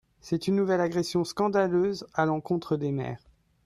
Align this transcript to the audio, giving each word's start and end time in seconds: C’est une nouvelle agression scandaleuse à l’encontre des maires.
C’est 0.19 0.47
une 0.47 0.55
nouvelle 0.55 0.81
agression 0.81 1.23
scandaleuse 1.23 2.07
à 2.15 2.25
l’encontre 2.25 2.75
des 2.75 2.91
maires. 2.91 3.29